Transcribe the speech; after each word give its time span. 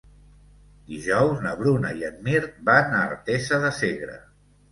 Dijous 0.93 1.43
na 1.43 1.51
Bruna 1.59 1.91
i 1.99 2.01
en 2.09 2.17
Mirt 2.29 2.57
van 2.71 2.97
a 3.01 3.05
Artesa 3.11 3.59
de 3.67 3.73
Segre. 3.83 4.17